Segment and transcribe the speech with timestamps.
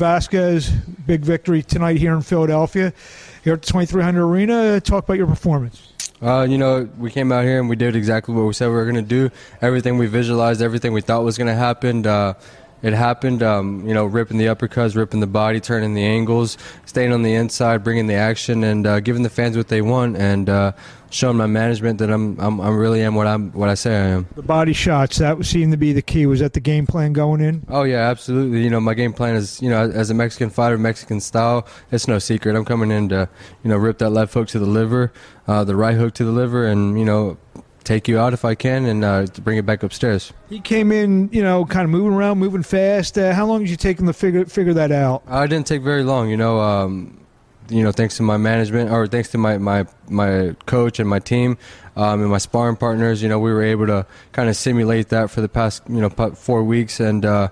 [0.00, 0.72] Vazquez,
[1.06, 2.90] big victory tonight here in Philadelphia.
[3.44, 5.92] Here at the 2300 Arena, talk about your performance.
[6.22, 8.74] Uh, you know, we came out here and we did exactly what we said we
[8.74, 9.30] were going to do.
[9.60, 12.06] Everything we visualized, everything we thought was going to happen.
[12.06, 12.32] Uh,
[12.82, 13.42] it happened.
[13.42, 17.34] Um, you know, ripping the uppercuts, ripping the body, turning the angles, staying on the
[17.34, 20.72] inside, bringing the action, and uh, giving the fans what they want, and uh,
[21.10, 24.06] showing my management that I'm, I'm, I really am what I'm, what I say I
[24.08, 24.26] am.
[24.34, 26.26] The body shots that seemed to be the key.
[26.26, 27.64] Was that the game plan going in?
[27.68, 28.62] Oh yeah, absolutely.
[28.62, 32.08] You know, my game plan is, you know, as a Mexican fighter, Mexican style, it's
[32.08, 32.56] no secret.
[32.56, 33.28] I'm coming in to,
[33.62, 35.12] you know, rip that left hook to the liver,
[35.46, 37.36] uh, the right hook to the liver, and you know
[37.84, 40.32] take you out if I can and uh, bring it back upstairs.
[40.48, 43.18] He came in, you know, kind of moving around, moving fast.
[43.18, 45.22] Uh, how long did you take him to figure figure that out?
[45.26, 46.28] I didn't take very long.
[46.30, 47.20] You know, um,
[47.68, 51.18] you know, thanks to my management or thanks to my my my coach and my
[51.18, 51.56] team
[51.96, 53.22] um, and my sparring partners.
[53.22, 56.10] You know, we were able to kind of simulate that for the past you know
[56.10, 57.48] four weeks, and uh,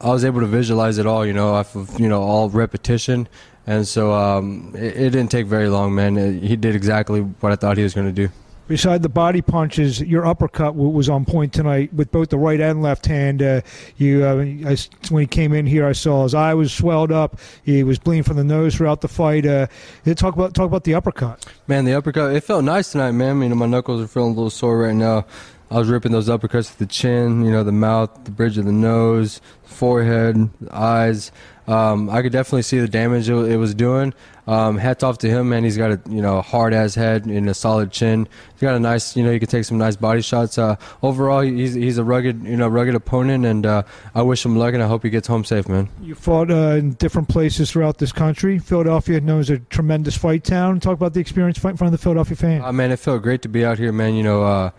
[0.00, 1.24] I was able to visualize it all.
[1.24, 3.28] You know, off of you know all repetition.
[3.66, 6.16] And so um, it, it, didn't take very long, man.
[6.16, 8.32] It, he did exactly what I thought he was going to do
[8.70, 12.80] beside the body punches, your uppercut was on point tonight with both the right and
[12.80, 13.42] left hand.
[13.42, 13.60] Uh,
[13.96, 14.36] you, uh,
[14.70, 14.76] I,
[15.10, 17.40] when he came in here, I saw his eye was swelled up.
[17.64, 19.44] He was bleeding from the nose throughout the fight.
[19.44, 19.66] Uh,
[20.14, 21.44] talk about talk about the uppercut.
[21.66, 23.42] Man, the uppercut it felt nice tonight, man.
[23.42, 25.26] You know, my knuckles are feeling a little sore right now.
[25.70, 28.64] I was ripping those uppercuts to the chin, you know, the mouth, the bridge of
[28.64, 31.30] the nose, forehead, the eyes.
[31.68, 34.12] Um, I could definitely see the damage it, was doing.
[34.48, 35.62] Um, hats off to him, man.
[35.62, 38.26] He's got a you know hard ass head and a solid chin.
[38.54, 40.58] He's got a nice, you know, he can take some nice body shots.
[40.58, 44.56] Uh, overall, he's he's a rugged, you know, rugged opponent, and uh, I wish him
[44.56, 45.88] luck, and I hope he gets home safe, man.
[46.02, 48.58] You fought uh, in different places throughout this country.
[48.58, 50.80] Philadelphia known as a tremendous fight town.
[50.80, 52.64] Talk about the experience fighting in front of the Philadelphia fans.
[52.64, 54.14] Uh, man, it felt great to be out here, man.
[54.14, 54.72] You know.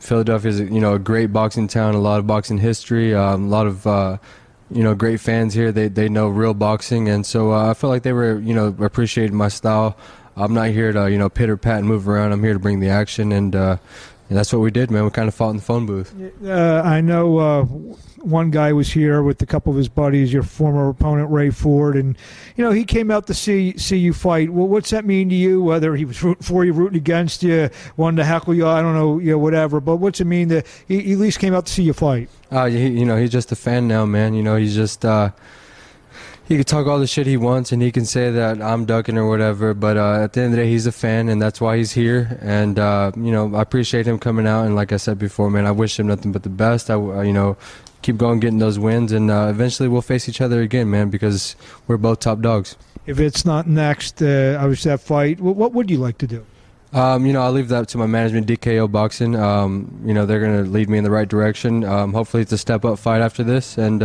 [0.00, 3.48] Philadelphia is you know a great boxing town, a lot of boxing history, um, a
[3.48, 4.18] lot of uh,
[4.70, 5.72] you know great fans here.
[5.72, 8.74] They they know real boxing, and so uh, I felt like they were you know
[8.80, 9.96] appreciating my style.
[10.36, 12.32] I'm not here to you know pitter pat and move around.
[12.32, 13.76] I'm here to bring the action, and, uh,
[14.28, 15.04] and that's what we did, man.
[15.04, 16.14] We kind of fought in the phone booth.
[16.44, 20.42] Uh, I know uh, one guy was here with a couple of his buddies, your
[20.42, 22.16] former opponent Ray Ford, and
[22.56, 24.50] you know he came out to see see you fight.
[24.50, 25.62] Well, what's that mean to you?
[25.62, 28.94] Whether he was rooting for you, rooting against you, wanted to heckle you, I don't
[28.94, 29.80] know, you know, whatever.
[29.80, 32.30] But what's it mean that he, he at least came out to see you fight?
[32.50, 34.34] Uh, he, you know, he's just a fan now, man.
[34.34, 35.04] You know, he's just.
[35.04, 35.30] Uh,
[36.46, 39.16] he can talk all the shit he wants and he can say that I'm ducking
[39.16, 41.60] or whatever, but uh, at the end of the day, he's a fan and that's
[41.60, 42.38] why he's here.
[42.42, 44.66] And uh, you know, I appreciate him coming out.
[44.66, 46.90] And like I said before, man, I wish him nothing but the best.
[46.90, 47.56] I, you know,
[48.02, 51.56] keep going, getting those wins, and uh, eventually we'll face each other again, man, because
[51.86, 52.76] we're both top dogs.
[53.06, 56.44] If it's not next, uh, obviously that fight, what, would you like to do?
[56.92, 59.34] Um, you know, I'll leave that to my management, DKO Boxing.
[59.34, 61.82] Um, you know, they're going to lead me in the right direction.
[61.82, 64.02] Um, hopefully, it's a step up fight after this, and.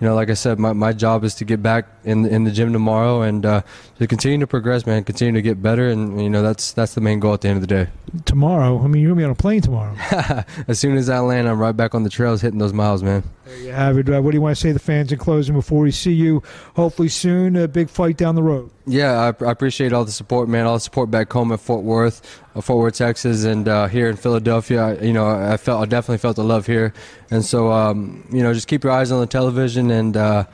[0.00, 2.50] You know, like I said, my, my job is to get back in in the
[2.50, 3.62] gym tomorrow and uh,
[3.98, 5.04] to continue to progress, man.
[5.04, 7.56] Continue to get better, and you know that's that's the main goal at the end
[7.56, 7.90] of the day.
[8.24, 9.94] Tomorrow, I mean, you're gonna be on a plane tomorrow.
[10.68, 13.24] as soon as I land, I'm right back on the trails, hitting those miles, man.
[13.44, 14.08] There you have it.
[14.08, 16.12] Uh, what do you want to say to the fans in closing before we see
[16.12, 16.42] you?
[16.76, 18.70] Hopefully soon, a big fight down the road.
[18.90, 20.66] Yeah, I, I appreciate all the support, man.
[20.66, 24.08] All the support back home at Fort Worth, uh, Fort Worth, Texas, and uh, here
[24.08, 24.82] in Philadelphia.
[24.82, 26.92] I, you know, I felt I definitely felt the love here,
[27.30, 30.16] and so um, you know, just keep your eyes on the television and.
[30.16, 30.44] Uh,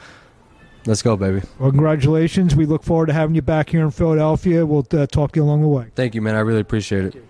[0.88, 1.42] Let's go, baby.
[1.58, 2.54] Well, congratulations.
[2.54, 4.64] We look forward to having you back here in Philadelphia.
[4.64, 5.88] We'll uh, talk to you along the way.
[5.96, 6.36] Thank you, man.
[6.36, 7.24] I really appreciate it.